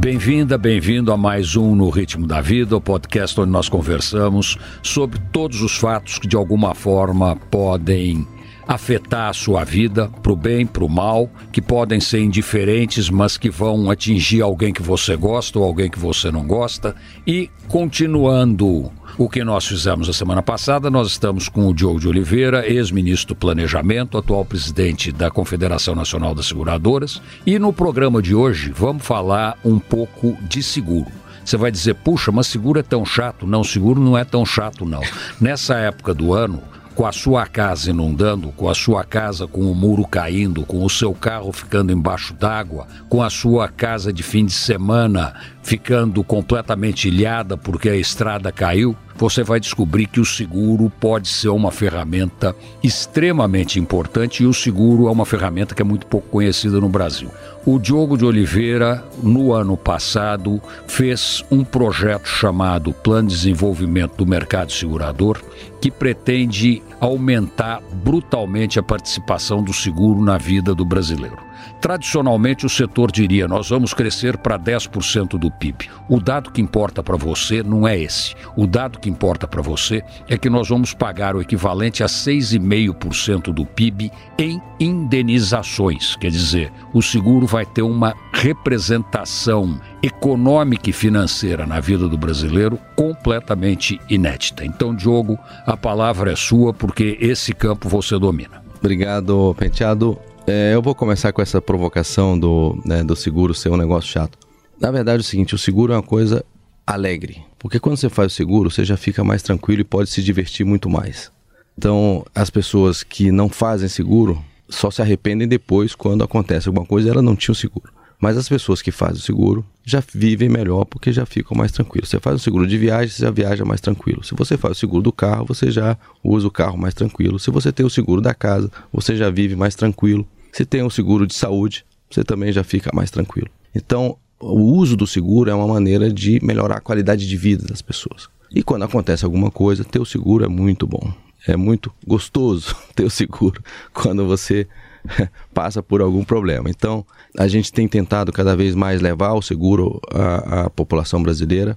[0.00, 5.20] Bem-vinda, bem-vindo a mais um No Ritmo da Vida, o podcast onde nós conversamos sobre
[5.30, 8.26] todos os fatos que de alguma forma podem
[8.66, 13.36] afetar a sua vida, para o bem, para o mal, que podem ser indiferentes, mas
[13.36, 16.96] que vão atingir alguém que você gosta ou alguém que você não gosta.
[17.26, 18.90] E continuando
[19.20, 23.34] o que nós fizemos a semana passada, nós estamos com o Diogo de Oliveira, ex-ministro
[23.34, 27.20] do Planejamento, atual presidente da Confederação Nacional das Seguradoras.
[27.44, 31.12] E no programa de hoje vamos falar um pouco de seguro.
[31.44, 33.46] Você vai dizer, puxa, mas seguro é tão chato?
[33.46, 35.02] Não, seguro não é tão chato, não.
[35.38, 36.62] Nessa época do ano,
[36.94, 40.90] com a sua casa inundando, com a sua casa com o muro caindo, com o
[40.90, 47.08] seu carro ficando embaixo d'água, com a sua casa de fim de semana ficando completamente
[47.08, 52.56] ilhada porque a estrada caiu, você vai descobrir que o seguro pode ser uma ferramenta
[52.82, 57.30] extremamente importante e o seguro é uma ferramenta que é muito pouco conhecida no Brasil.
[57.66, 64.26] O Diogo de Oliveira, no ano passado, fez um projeto chamado Plano de Desenvolvimento do
[64.26, 65.38] Mercado Segurador,
[65.82, 71.49] que pretende aumentar brutalmente a participação do seguro na vida do brasileiro.
[71.80, 75.88] Tradicionalmente, o setor diria: nós vamos crescer para 10% do PIB.
[76.08, 78.34] O dado que importa para você não é esse.
[78.56, 83.52] O dado que importa para você é que nós vamos pagar o equivalente a 6,5%
[83.52, 86.16] do PIB em indenizações.
[86.16, 92.78] Quer dizer, o seguro vai ter uma representação econômica e financeira na vida do brasileiro
[92.96, 94.64] completamente inédita.
[94.64, 98.62] Então, Diogo, a palavra é sua, porque esse campo você domina.
[98.78, 100.18] Obrigado, Penteado.
[100.52, 104.36] É, eu vou começar com essa provocação do, né, do seguro ser um negócio chato.
[104.80, 106.44] Na verdade é o seguinte, o seguro é uma coisa
[106.84, 107.44] alegre.
[107.56, 110.66] Porque quando você faz o seguro, você já fica mais tranquilo e pode se divertir
[110.66, 111.30] muito mais.
[111.78, 117.06] Então, as pessoas que não fazem seguro só se arrependem depois quando acontece alguma coisa
[117.06, 117.92] e ela não tinha o seguro.
[118.18, 122.08] Mas as pessoas que fazem o seguro já vivem melhor porque já ficam mais tranquilos.
[122.08, 124.24] Você faz o seguro de viagem, você já viaja mais tranquilo.
[124.24, 127.38] Se você faz o seguro do carro, você já usa o carro mais tranquilo.
[127.38, 130.26] Se você tem o seguro da casa, você já vive mais tranquilo.
[130.52, 133.48] Se tem um seguro de saúde, você também já fica mais tranquilo.
[133.74, 137.82] Então, o uso do seguro é uma maneira de melhorar a qualidade de vida das
[137.82, 138.28] pessoas.
[138.50, 141.12] E quando acontece alguma coisa, ter o seguro é muito bom.
[141.46, 143.62] É muito gostoso ter o seguro
[143.92, 144.66] quando você
[145.54, 146.68] passa por algum problema.
[146.68, 147.04] Então,
[147.38, 151.76] a gente tem tentado cada vez mais levar o seguro à, à população brasileira.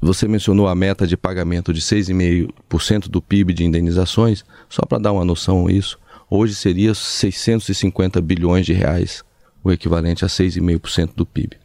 [0.00, 5.12] Você mencionou a meta de pagamento de 6,5% do PIB de indenizações, só para dar
[5.12, 5.98] uma noção isso,
[6.34, 9.22] hoje seria 650 bilhões de reais,
[9.62, 11.58] o equivalente a 6,5% do PIB.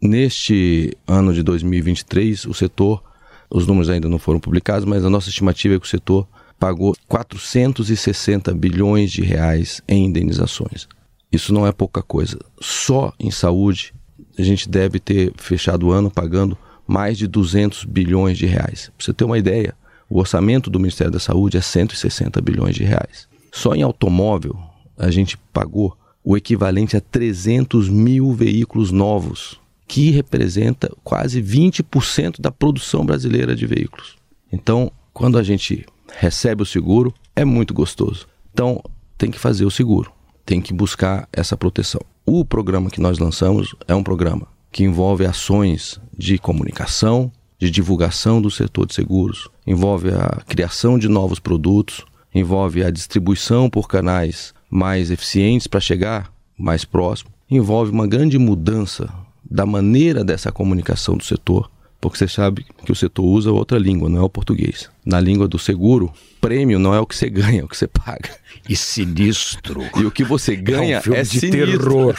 [0.00, 3.02] Neste ano de 2023, o setor,
[3.50, 6.28] os números ainda não foram publicados, mas a nossa estimativa é que o setor
[6.60, 10.86] pagou 460 bilhões de reais em indenizações.
[11.32, 12.38] Isso não é pouca coisa.
[12.60, 13.92] Só em saúde
[14.38, 18.92] a gente deve ter fechado o ano pagando mais de 200 bilhões de reais.
[18.96, 19.74] Para você ter uma ideia,
[20.08, 23.33] o orçamento do Ministério da Saúde é 160 bilhões de reais.
[23.54, 24.58] Só em automóvel
[24.98, 32.50] a gente pagou o equivalente a 300 mil veículos novos, que representa quase 20% da
[32.50, 34.16] produção brasileira de veículos.
[34.52, 35.86] Então, quando a gente
[36.18, 38.26] recebe o seguro, é muito gostoso.
[38.52, 38.82] Então,
[39.16, 40.10] tem que fazer o seguro,
[40.44, 42.00] tem que buscar essa proteção.
[42.26, 48.42] O programa que nós lançamos é um programa que envolve ações de comunicação, de divulgação
[48.42, 52.04] do setor de seguros, envolve a criação de novos produtos,
[52.34, 59.12] envolve a distribuição por canais mais eficientes para chegar mais próximo, envolve uma grande mudança
[59.48, 61.70] da maneira dessa comunicação do setor
[62.04, 64.90] porque você sabe que o setor usa outra língua, não é o português.
[65.06, 67.86] Na língua do seguro, prêmio não é o que você ganha, é o que você
[67.86, 68.28] paga.
[68.68, 69.82] E sinistro.
[69.96, 71.78] E o que você ganha é, um é de sinistro.
[71.78, 72.16] terror.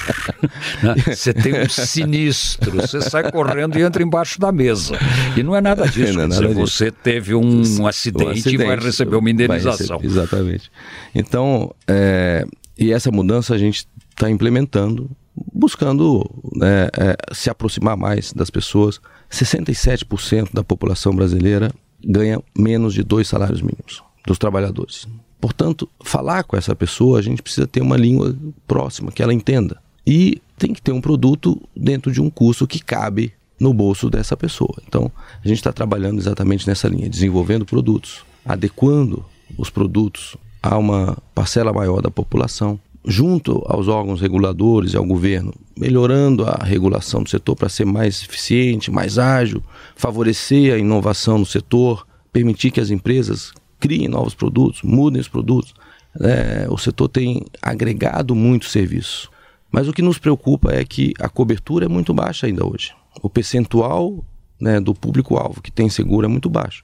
[1.05, 4.97] você tem um sinistro, você sai correndo e entra embaixo da mesa.
[5.37, 6.13] E não é nada disso.
[6.17, 6.59] Não é nada disso.
[6.61, 9.99] Você teve um, um, acidente, um, acidente, e vai receber uma indenização.
[9.99, 10.71] Receber, exatamente.
[11.13, 12.43] Então, é,
[12.75, 15.11] e essa mudança a gente está implementando,
[15.55, 18.99] buscando né, é, se aproximar mais das pessoas
[19.31, 21.73] 67% da população brasileira
[22.03, 25.07] ganha menos de dois salários mínimos dos trabalhadores.
[25.39, 28.35] Portanto, falar com essa pessoa, a gente precisa ter uma língua
[28.67, 29.79] próxima, que ela entenda.
[30.05, 34.35] E tem que ter um produto dentro de um custo que cabe no bolso dessa
[34.35, 34.75] pessoa.
[34.87, 35.11] Então,
[35.43, 39.25] a gente está trabalhando exatamente nessa linha, desenvolvendo produtos, adequando
[39.57, 45.53] os produtos a uma parcela maior da população, junto aos órgãos reguladores e ao governo,
[45.77, 49.63] melhorando a regulação do setor para ser mais eficiente, mais ágil,
[49.95, 55.73] favorecer a inovação no setor, permitir que as empresas criem novos produtos, mudem os produtos.
[56.19, 59.29] É, o setor tem agregado muito serviço.
[59.71, 62.93] Mas o que nos preocupa é que a cobertura é muito baixa ainda hoje.
[63.21, 64.23] o percentual
[64.59, 66.83] né, do público-alvo que tem seguro é muito baixo.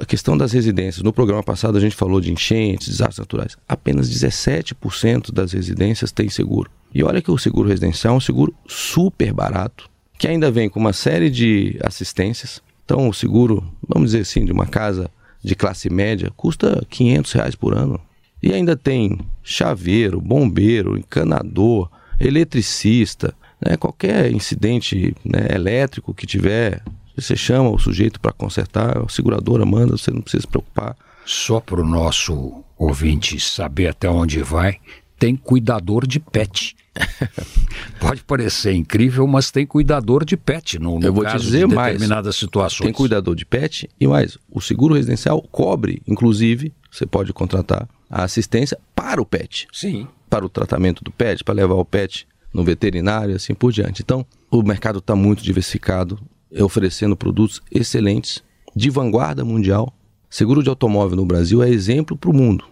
[0.00, 3.58] A questão das residências, no programa passado a gente falou de enchentes, desastres naturais.
[3.68, 6.70] Apenas 17% das residências tem seguro.
[6.94, 10.80] E olha que o seguro residencial é um seguro super barato, que ainda vem com
[10.80, 12.62] uma série de assistências.
[12.82, 15.10] Então, o seguro, vamos dizer assim, de uma casa
[15.44, 18.00] de classe média custa 500 reais por ano.
[18.42, 23.76] E ainda tem chaveiro, bombeiro, encanador, eletricista, né?
[23.76, 26.82] qualquer incidente né, elétrico que tiver,
[27.16, 30.96] você chama o sujeito para consertar, a seguradora manda, você não precisa se preocupar.
[31.24, 34.78] Só para o nosso ouvinte saber até onde vai,
[35.18, 36.74] tem cuidador de pet.
[38.00, 41.68] Pode parecer incrível, mas tem cuidador de pet no, no Eu vou caso te dizer
[41.68, 41.92] de mais.
[41.92, 42.86] determinadas situações.
[42.86, 48.24] Tem cuidador de pet e mais, o seguro residencial cobre, inclusive, você pode contratar a
[48.24, 50.08] assistência para o pet, Sim.
[50.28, 54.02] para o tratamento do pet, para levar o pet no veterinário e assim por diante.
[54.02, 56.18] Então, o mercado está muito diversificado,
[56.58, 58.42] oferecendo produtos excelentes,
[58.74, 59.92] de vanguarda mundial.
[60.28, 62.64] Seguro de automóvel no Brasil é exemplo para o mundo.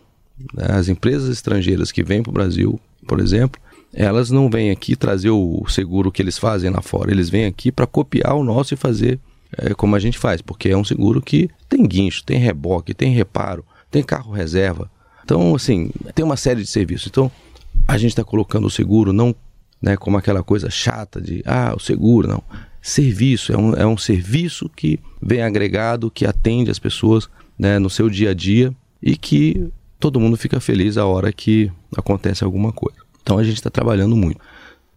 [0.54, 0.66] né?
[0.70, 3.60] As empresas estrangeiras que vêm para o Brasil, por exemplo,
[3.92, 7.10] elas não vêm aqui trazer o seguro que eles fazem lá fora.
[7.10, 9.18] Eles vêm aqui para copiar o nosso e fazer
[9.56, 13.12] é, como a gente faz, porque é um seguro que tem guincho, tem reboque, tem
[13.12, 14.90] reparo, tem carro reserva.
[15.24, 17.08] Então, assim, tem uma série de serviços.
[17.08, 17.30] Então,
[17.86, 19.34] a gente está colocando o seguro não
[19.80, 22.42] né, como aquela coisa chata de, ah, o seguro, não.
[22.80, 27.28] Serviço, é um, é um serviço que vem agregado, que atende as pessoas
[27.58, 31.70] né, no seu dia a dia e que todo mundo fica feliz a hora que
[31.96, 32.98] acontece alguma coisa.
[33.22, 34.40] Então a gente está trabalhando muito.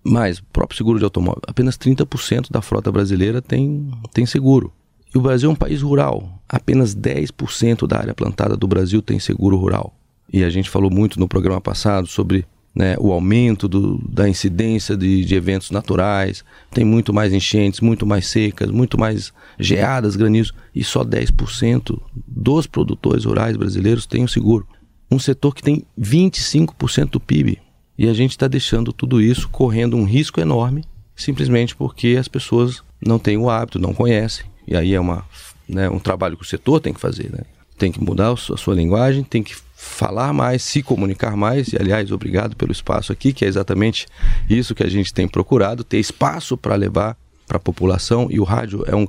[0.04, 4.72] Mas o próprio seguro de automóvel, apenas 30% da frota brasileira tem, tem seguro.
[5.14, 6.42] E o Brasil é um país rural.
[6.48, 9.94] Apenas 10% da área plantada do Brasil tem seguro rural.
[10.32, 14.96] E a gente falou muito no programa passado sobre né, o aumento do, da incidência
[14.96, 16.44] de, de eventos naturais.
[16.72, 20.54] Tem muito mais enchentes, muito mais secas, muito mais geadas, granizos.
[20.74, 24.68] E só 10% dos produtores rurais brasileiros têm o seguro.
[25.12, 27.60] Um setor que tem 25% do PIB.
[27.98, 30.84] E a gente está deixando tudo isso correndo um risco enorme,
[31.16, 34.46] simplesmente porque as pessoas não têm o hábito, não conhecem.
[34.66, 35.26] E aí é uma,
[35.68, 37.30] né, um trabalho que o setor tem que fazer.
[37.30, 37.44] Né?
[37.78, 41.70] Tem que mudar a sua linguagem, tem que falar mais, se comunicar mais.
[41.70, 44.06] E, aliás, obrigado pelo espaço aqui, que é exatamente
[44.48, 47.18] isso que a gente tem procurado: ter espaço para levar
[47.48, 48.28] para a população.
[48.30, 49.08] E o rádio é um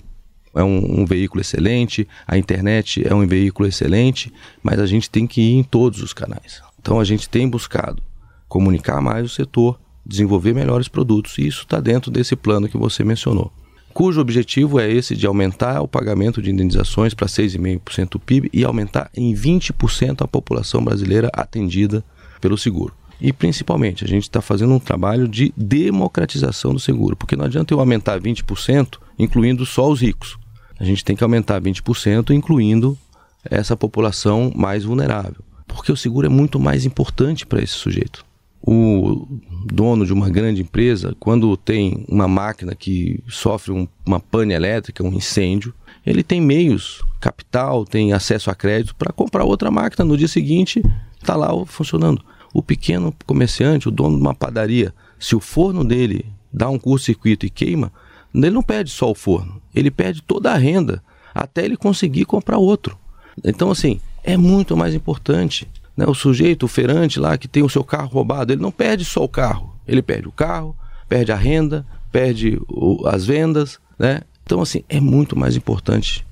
[0.55, 4.31] é um, um, veículo excelente, a internet é um veículo excelente,
[4.63, 6.61] mas a gente tem que ir em todos os canais.
[6.79, 8.03] Então a gente tem buscado
[8.49, 13.03] comunicar mais o setor, desenvolver melhores produtos, e isso está dentro desse plano que você
[13.03, 13.51] mencionou.
[13.93, 18.65] Cujo objetivo é esse de aumentar o pagamento de indenizações para 6,5% do PIB e
[18.65, 22.03] aumentar em 20% a população brasileira atendida
[22.41, 22.95] pelo seguro.
[23.21, 27.73] E principalmente, a gente está fazendo um trabalho de democratização do seguro, porque não adianta
[27.73, 30.37] eu aumentar 20%, incluindo só os ricos.
[30.81, 32.99] A gente tem que aumentar 20%, incluindo
[33.45, 35.45] essa população mais vulnerável.
[35.69, 38.25] Porque o seguro é muito mais importante para esse sujeito.
[38.65, 39.27] O
[39.67, 45.03] dono de uma grande empresa, quando tem uma máquina que sofre um, uma pane elétrica,
[45.03, 45.75] um incêndio,
[46.07, 50.05] ele tem meios, capital, tem acesso a crédito para comprar outra máquina.
[50.05, 50.83] No dia seguinte,
[51.21, 52.25] está lá funcionando.
[52.55, 57.47] O pequeno comerciante, o dono de uma padaria, se o forno dele dá um curto-circuito
[57.47, 57.93] e queima,
[58.35, 61.03] ele não perde só o forno, ele perde toda a renda
[61.35, 62.99] até ele conseguir comprar outro.
[63.43, 65.67] Então, assim, é muito mais importante.
[65.97, 66.07] Né?
[66.07, 69.23] O sujeito, o feirante lá que tem o seu carro roubado, ele não perde só
[69.23, 70.77] o carro, ele perde o carro,
[71.09, 73.79] perde a renda, perde o, as vendas.
[73.99, 74.21] Né?
[74.45, 76.27] Então, assim, é muito mais importante,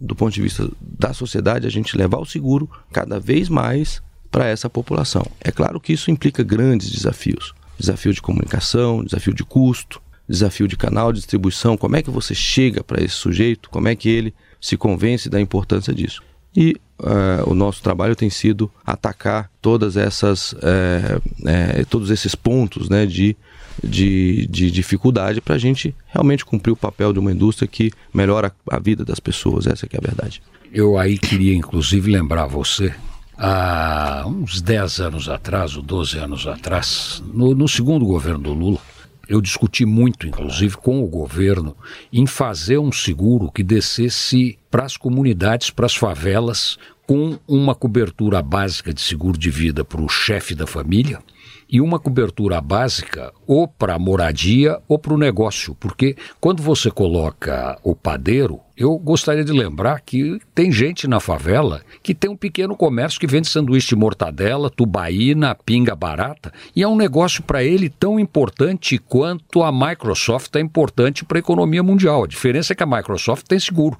[0.00, 4.46] do ponto de vista da sociedade, a gente levar o seguro cada vez mais para
[4.46, 5.24] essa população.
[5.40, 10.76] É claro que isso implica grandes desafios desafio de comunicação, desafio de custo, desafio de
[10.76, 14.34] canal de distribuição, como é que você chega para esse sujeito, como é que ele
[14.60, 16.22] se convence da importância disso.
[16.54, 22.88] E uh, o nosso trabalho tem sido atacar todas essas, uh, uh, todos esses pontos
[22.88, 23.36] né, de,
[23.82, 28.52] de, de dificuldade para a gente realmente cumprir o papel de uma indústria que melhora
[28.70, 30.42] a vida das pessoas, essa é a verdade.
[30.72, 32.92] Eu aí queria inclusive lembrar você,
[33.38, 38.80] há uns 10 anos atrás, ou 12 anos atrás, no, no segundo governo do Lula,
[39.28, 41.76] eu discuti muito, inclusive, com o governo,
[42.12, 48.42] em fazer um seguro que descesse para as comunidades, para as favelas, com uma cobertura
[48.42, 51.20] básica de seguro de vida para o chefe da família
[51.68, 57.78] e uma cobertura básica ou para moradia ou para o negócio, porque quando você coloca
[57.82, 62.76] o padeiro, eu gostaria de lembrar que tem gente na favela que tem um pequeno
[62.76, 67.88] comércio que vende sanduíche de mortadela, tubaína, pinga barata, e é um negócio para ele
[67.88, 72.24] tão importante quanto a Microsoft é importante para a economia mundial.
[72.24, 73.98] A diferença é que a Microsoft tem seguro.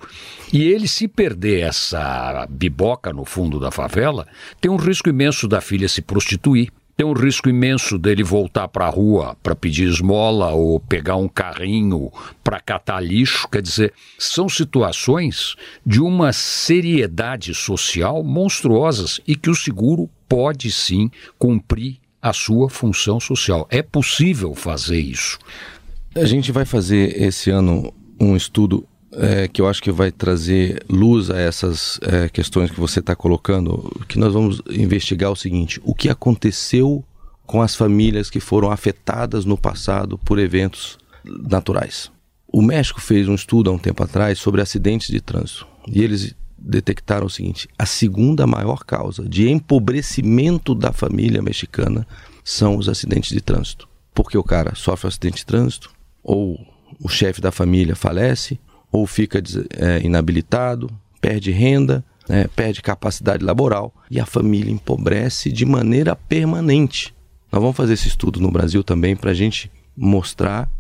[0.53, 4.27] E ele, se perder essa biboca no fundo da favela,
[4.61, 8.87] tem um risco imenso da filha se prostituir tem um risco imenso dele voltar para
[8.87, 12.11] a rua para pedir esmola ou pegar um carrinho
[12.43, 13.47] para catar lixo.
[13.49, 21.11] Quer dizer, são situações de uma seriedade social monstruosas e que o seguro pode sim
[21.38, 23.69] cumprir a sua função social.
[23.71, 25.38] É possível fazer isso.
[26.15, 30.85] A gente vai fazer esse ano um estudo é, que eu acho que vai trazer
[30.89, 35.81] luz a essas é, questões que você está colocando, que nós vamos investigar o seguinte:
[35.85, 37.05] o que aconteceu
[37.47, 42.11] com as famílias que foram afetadas no passado por eventos naturais.
[42.47, 46.35] O México fez um estudo há um tempo atrás sobre acidentes de trânsito e eles
[46.59, 52.07] detectaram o seguinte: a segunda maior causa de empobrecimento da família mexicana
[52.45, 53.89] são os acidentes de trânsito.
[54.15, 55.91] Porque o cara sofre um acidente de trânsito,
[56.23, 56.59] ou
[57.01, 58.59] o chefe da família falece,
[58.97, 59.43] ou fica
[59.76, 67.15] é, inabilitado, perde renda, né, perde capacidade laboral e a família empobrece de maneira permanente.
[67.53, 70.71] Nós vamos fazer esse estudo no Brasil também para a gente mostrar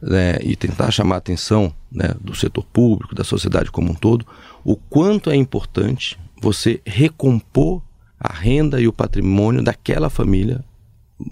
[0.00, 4.26] né, e tentar chamar a atenção né, do setor público, da sociedade como um todo,
[4.62, 7.82] o quanto é importante você recompor
[8.20, 10.62] a renda e o patrimônio daquela família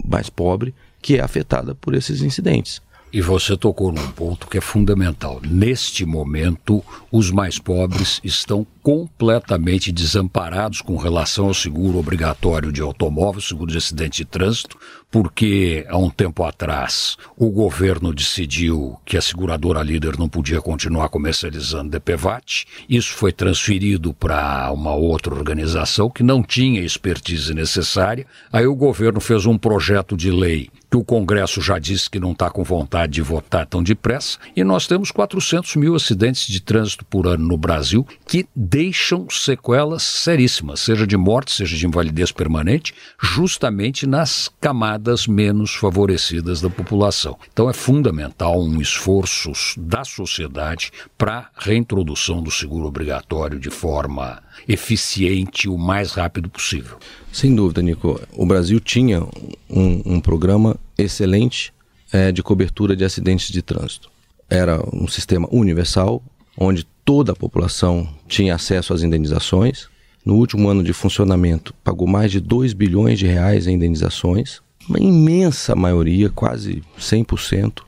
[0.03, 2.81] mais pobre que é afetada por esses incidentes.
[3.13, 5.39] E você tocou num ponto que é fundamental.
[5.47, 13.39] Neste momento, os mais pobres estão completamente desamparados com relação ao seguro obrigatório de automóvel,
[13.39, 14.79] seguro de acidente de trânsito,
[15.11, 21.07] porque há um tempo atrás o governo decidiu que a seguradora líder não podia continuar
[21.09, 22.65] comercializando DPVAT.
[22.89, 28.25] Isso foi transferido para uma outra organização que não tinha expertise necessária.
[28.51, 32.33] Aí o governo fez um projeto de lei que o Congresso já disse que não
[32.33, 37.03] está com vontade de votar tão depressa, e nós temos 400 mil acidentes de trânsito
[37.03, 42.93] por ano no Brasil que deixam sequelas seríssimas, seja de morte, seja de invalidez permanente,
[43.19, 47.39] justamente nas camadas menos favorecidas da população.
[47.51, 54.43] Então é fundamental um esforço da sociedade para a reintrodução do seguro obrigatório de forma
[54.67, 56.97] eficiente o mais rápido possível.
[57.31, 58.19] Sem dúvida, Nico.
[58.33, 59.21] O Brasil tinha
[59.69, 61.73] um, um programa excelente
[62.11, 64.11] é, de cobertura de acidentes de trânsito.
[64.49, 66.21] Era um sistema universal,
[66.57, 69.87] onde toda a população tinha acesso às indenizações.
[70.23, 74.61] No último ano de funcionamento, pagou mais de 2 bilhões de reais em indenizações.
[74.87, 77.81] Uma imensa maioria, quase 100%,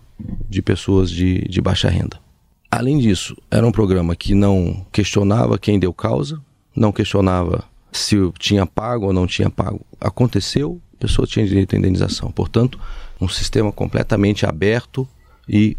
[0.50, 2.20] de pessoas de, de baixa renda.
[2.72, 6.42] Além disso, era um programa que não questionava quem deu causa,
[6.76, 9.82] não questionava se tinha pago ou não tinha pago.
[10.00, 12.32] Aconteceu, a pessoa tinha direito à indenização.
[12.32, 12.80] Portanto,
[13.20, 15.08] um sistema completamente aberto
[15.48, 15.78] e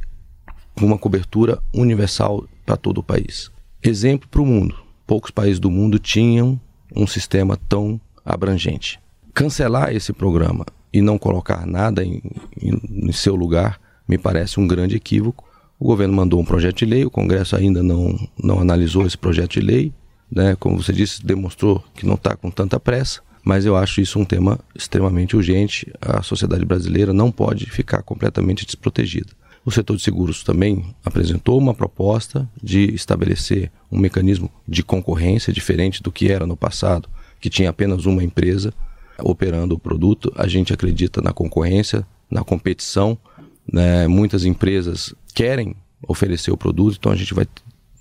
[0.81, 3.51] uma cobertura universal para todo o país.
[3.83, 4.77] Exemplo para o mundo:
[5.07, 6.59] poucos países do mundo tinham
[6.95, 8.99] um sistema tão abrangente.
[9.35, 12.23] Cancelar esse programa e não colocar nada em,
[12.61, 15.45] em, em seu lugar me parece um grande equívoco.
[15.79, 19.53] O governo mandou um projeto de lei, o Congresso ainda não, não analisou esse projeto
[19.53, 19.93] de lei
[20.31, 20.57] né?
[20.59, 24.25] Como você disse, demonstrou que não está com tanta pressa, mas eu acho isso um
[24.25, 25.93] tema extremamente urgente.
[26.01, 29.33] A sociedade brasileira não pode ficar completamente desprotegida.
[29.65, 36.03] O setor de seguros também apresentou uma proposta de estabelecer um mecanismo de concorrência diferente
[36.03, 37.09] do que era no passado,
[37.41, 38.73] que tinha apenas uma empresa
[39.19, 40.33] operando o produto.
[40.37, 43.19] A gente acredita na concorrência, na competição.
[43.73, 44.07] Né?
[44.07, 45.75] Muitas empresas querem
[46.07, 47.47] oferecer o produto, então a gente vai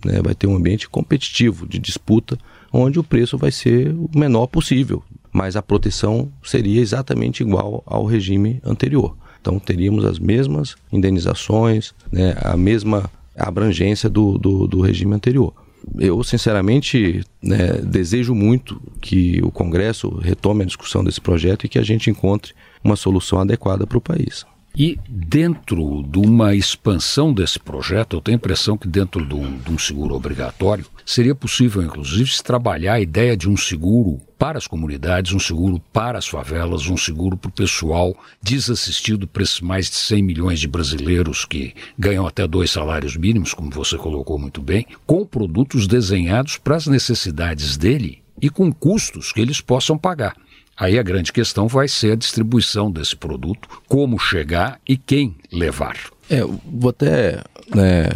[0.06, 2.38] né, vai ter um ambiente competitivo de disputa,
[2.72, 8.06] onde o preço vai ser o menor possível, mas a proteção seria exatamente igual ao
[8.06, 9.18] regime anterior.
[9.42, 15.54] Então teríamos as mesmas indenizações, né, a mesma abrangência do, do, do regime anterior.
[16.00, 21.78] Eu, sinceramente, né, desejo muito que o Congresso retome a discussão desse projeto e que
[21.78, 24.46] a gente encontre uma solução adequada para o país.
[24.78, 29.58] E dentro de uma expansão desse projeto, eu tenho a impressão que dentro de um,
[29.58, 34.58] de um seguro obrigatório, seria possível, inclusive, se trabalhar a ideia de um seguro para
[34.58, 39.62] as comunidades, um seguro para as favelas, um seguro para o pessoal desassistido para esses
[39.62, 44.38] mais de 100 milhões de brasileiros que ganham até dois salários mínimos, como você colocou
[44.38, 49.98] muito bem, com produtos desenhados para as necessidades dele e com custos que eles possam
[49.98, 50.36] pagar.
[50.78, 55.98] Aí a grande questão vai ser a distribuição desse produto, como chegar e quem levar.
[56.30, 57.42] É, vou até
[57.74, 58.10] né,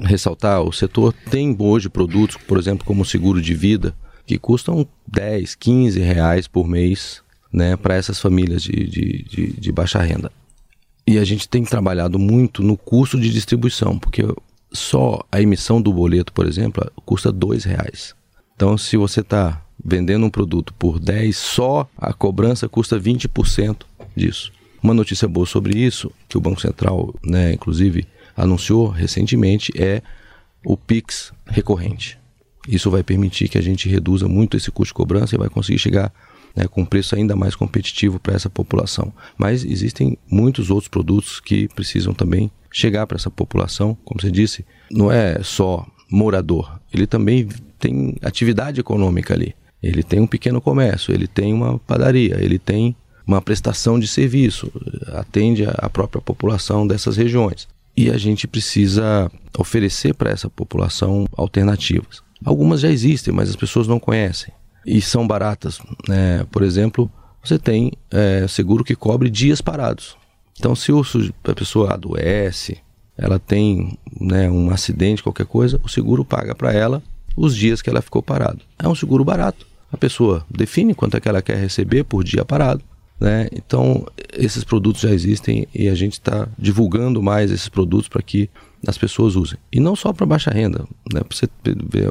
[0.00, 3.94] ressaltar, o setor tem hoje produtos, por exemplo, como o seguro de vida,
[4.26, 9.72] que custam 10, 15 reais por mês né, para essas famílias de, de, de, de
[9.72, 10.32] baixa renda.
[11.06, 14.22] E a gente tem trabalhado muito no custo de distribuição, porque
[14.72, 18.14] só a emissão do boleto, por exemplo, custa dois reais.
[18.54, 23.82] Então, se você está vendendo um produto por 10, só a cobrança custa 20%
[24.16, 24.52] disso.
[24.82, 28.04] Uma notícia boa sobre isso, que o Banco Central, né, inclusive,
[28.36, 30.02] anunciou recentemente, é
[30.64, 32.18] o PIX recorrente.
[32.68, 35.78] Isso vai permitir que a gente reduza muito esse custo de cobrança e vai conseguir
[35.78, 36.12] chegar
[36.54, 39.12] né, com um preço ainda mais competitivo para essa população.
[39.38, 43.96] Mas existem muitos outros produtos que precisam também chegar para essa população.
[44.04, 49.54] Como você disse, não é só morador, ele também tem atividade econômica ali.
[49.82, 54.70] Ele tem um pequeno comércio, ele tem uma padaria, ele tem uma prestação de serviço,
[55.08, 57.68] atende a própria população dessas regiões.
[57.96, 62.22] E a gente precisa oferecer para essa população alternativas.
[62.44, 64.52] Algumas já existem, mas as pessoas não conhecem
[64.84, 65.80] e são baratas.
[66.06, 66.46] Né?
[66.50, 67.10] Por exemplo,
[67.42, 70.16] você tem é, seguro que cobre dias parados.
[70.58, 71.02] Então, se o,
[71.44, 72.78] a pessoa adoece,
[73.16, 77.02] ela tem né, um acidente, qualquer coisa, o seguro paga para ela
[77.36, 78.60] os dias que ela ficou parado.
[78.78, 79.66] É um seguro barato.
[79.92, 82.82] A pessoa define quanto é que ela quer receber por dia parado.
[83.20, 83.48] Né?
[83.52, 88.50] Então, esses produtos já existem e a gente está divulgando mais esses produtos para que
[88.86, 89.58] as pessoas usem.
[89.72, 90.84] E não só para baixa renda.
[91.12, 91.20] Né?
[91.30, 91.48] Você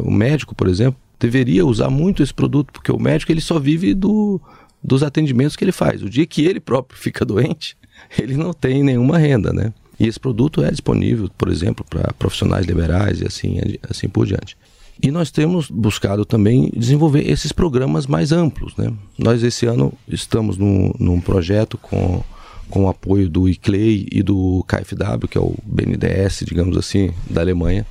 [0.04, 3.94] o médico, por exemplo, deveria usar muito esse produto, porque o médico ele só vive
[3.94, 4.42] do,
[4.84, 6.02] dos atendimentos que ele faz.
[6.02, 7.78] O dia que ele próprio fica doente,
[8.18, 9.74] ele não tem nenhuma renda, né?
[10.00, 14.58] E esse produto é disponível, por exemplo, para profissionais liberais e assim, assim por diante.
[15.02, 18.76] E nós temos buscado também desenvolver esses programas mais amplos.
[18.78, 18.92] Né?
[19.18, 22.24] Nós, esse ano, estamos num, num projeto com,
[22.70, 27.42] com o apoio do ICLEI e do KfW, que é o BNDES, digamos assim, da
[27.42, 27.86] Alemanha,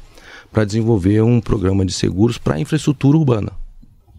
[0.50, 3.52] para desenvolver um programa de seguros para infraestrutura urbana.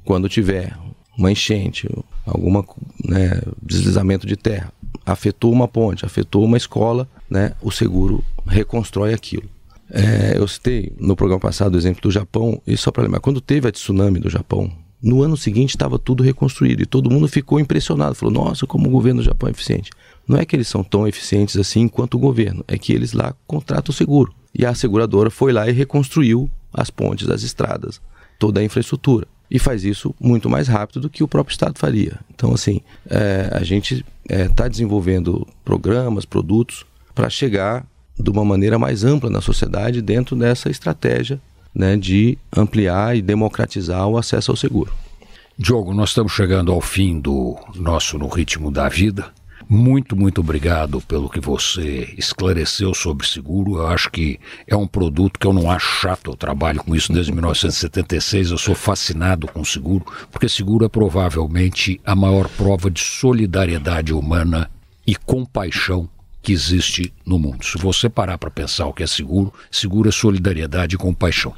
[0.04, 0.78] Quando tiver
[1.18, 1.90] uma enchente,
[2.26, 2.62] algum
[3.04, 4.72] né, deslizamento de terra,
[5.06, 9.55] afetou uma ponte, afetou uma escola, né, o seguro reconstrói aquilo.
[9.98, 13.40] É, eu citei no programa passado o exemplo do Japão, e só para lembrar, quando
[13.40, 14.70] teve a tsunami do Japão,
[15.02, 18.92] no ano seguinte estava tudo reconstruído e todo mundo ficou impressionado, falou: "Nossa, como o
[18.92, 19.92] governo do Japão é eficiente".
[20.28, 23.34] Não é que eles são tão eficientes assim quanto o governo, é que eles lá
[23.48, 24.34] contratam o seguro.
[24.54, 28.02] E a seguradora foi lá e reconstruiu as pontes, as estradas,
[28.38, 29.26] toda a infraestrutura.
[29.50, 32.20] E faz isso muito mais rápido do que o próprio Estado faria.
[32.34, 37.86] Então, assim, é, a gente está é, tá desenvolvendo programas, produtos, para chegar
[38.18, 41.40] de uma maneira mais ampla na sociedade dentro dessa estratégia
[41.76, 44.92] né, de ampliar e democratizar o acesso ao seguro.
[45.58, 49.28] Diogo, nós estamos chegando ao fim do nosso No Ritmo da Vida.
[49.68, 53.78] Muito, muito obrigado pelo que você esclareceu sobre seguro.
[53.78, 56.32] Eu acho que é um produto que eu não acho chato.
[56.32, 58.52] Eu trabalho com isso desde 1976.
[58.52, 64.70] Eu sou fascinado com seguro, porque seguro é provavelmente a maior prova de solidariedade humana
[65.08, 66.08] e compaixão
[66.46, 67.66] que existe no mundo.
[67.66, 71.56] Se você parar para pensar o que é seguro, seguro é solidariedade e compaixão.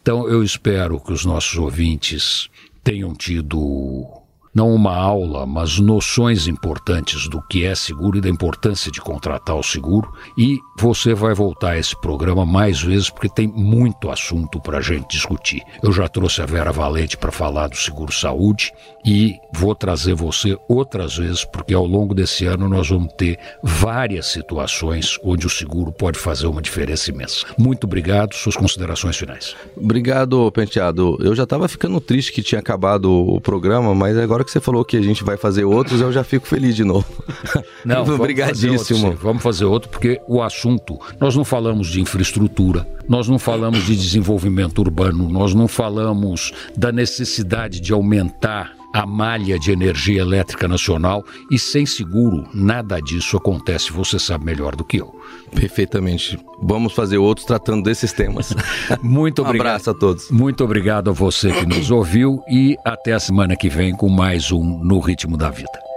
[0.00, 2.48] Então eu espero que os nossos ouvintes
[2.84, 4.06] tenham tido
[4.54, 9.56] não uma aula, mas noções importantes do que é seguro e da importância de contratar
[9.56, 10.12] o seguro.
[10.36, 14.80] E você vai voltar a esse programa mais vezes porque tem muito assunto para a
[14.80, 15.62] gente discutir.
[15.82, 18.72] Eu já trouxe a Vera Valente para falar do seguro saúde
[19.04, 24.26] e vou trazer você outras vezes porque ao longo desse ano nós vamos ter várias
[24.26, 27.46] situações onde o seguro pode fazer uma diferença imensa.
[27.58, 28.34] Muito obrigado.
[28.34, 29.54] Suas considerações finais.
[29.76, 31.16] Obrigado, Penteado.
[31.20, 34.84] Eu já estava ficando triste que tinha acabado o programa, mas agora que você falou
[34.84, 37.06] que a gente vai fazer outros, eu já fico feliz de novo.
[37.84, 39.00] Não, obrigadíssimo.
[39.00, 43.84] Vamos, vamos fazer outro, porque o assunto, nós não falamos de infraestrutura, nós não falamos
[43.84, 50.66] de desenvolvimento urbano, nós não falamos da necessidade de aumentar a malha de energia elétrica
[50.66, 55.14] nacional e sem seguro nada disso acontece, você sabe melhor do que eu.
[55.54, 56.38] Perfeitamente.
[56.62, 58.54] Vamos fazer outros tratando desses temas.
[59.02, 59.66] Muito obrigado.
[59.66, 60.30] Um abraço a todos.
[60.30, 64.50] Muito obrigado a você que nos ouviu e até a semana que vem com mais
[64.52, 65.87] um No Ritmo da Vida.